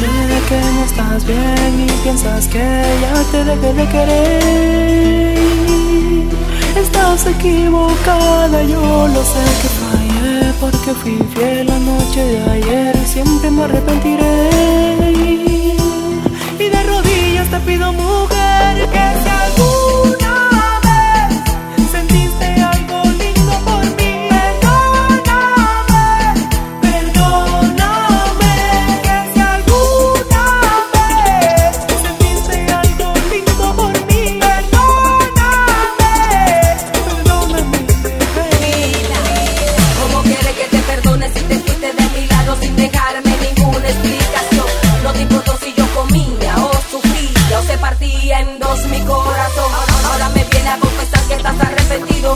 [0.00, 5.32] no estás bien y piensas que ya te dejé de querer.
[6.76, 13.50] Estás equivocada, yo lo sé que fallé porque fui fiel la noche de ayer siempre
[13.50, 14.31] me arrepentiré.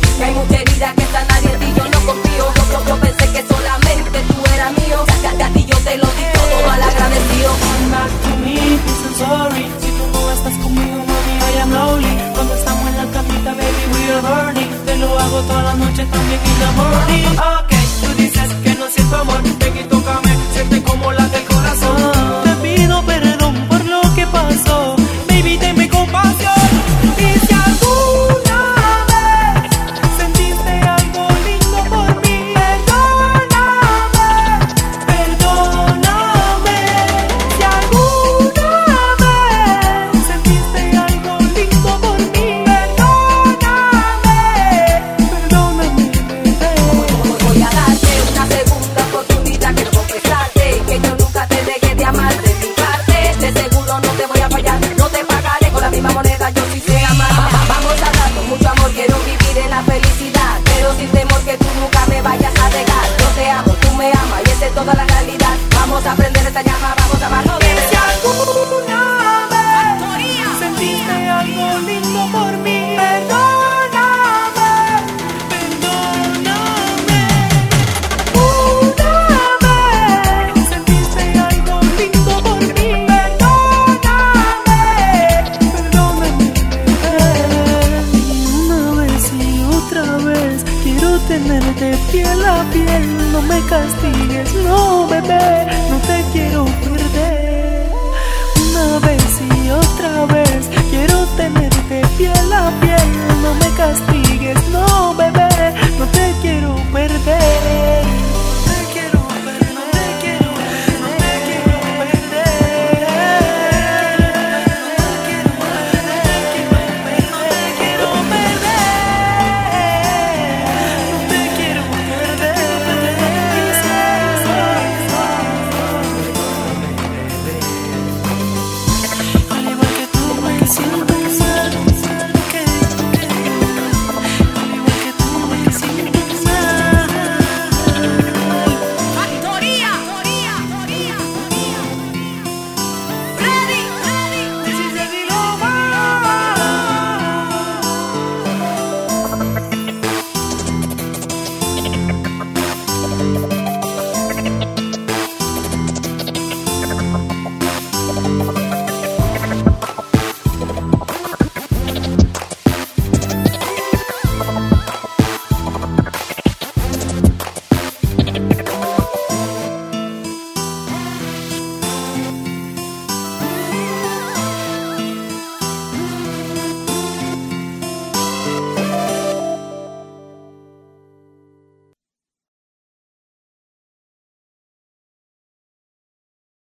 [0.00, 2.44] Que hay mucha herida que está nadie en ti, yo no confío.
[2.56, 5.96] Yo, yo, yo pensé que solamente tú eras mío, a- que a ti yo te
[5.98, 7.50] lo di todo mal agradecido.
[7.64, 8.56] Come back to me,
[9.04, 9.64] I'm sorry.
[9.80, 12.14] Si tú no estás conmigo, mami, I am lonely.
[12.34, 16.04] Cuando estamos en la camita, baby, we are burning Te lo hago toda la noche,
[16.06, 17.26] también in the morning.
[17.38, 19.40] Ok, tú dices que no siento amor.
[19.42, 20.30] Ven y tócame,
[55.94, 56.50] misma moneda.
[56.50, 56.63] Yo
[93.32, 94.93] no me castigues, no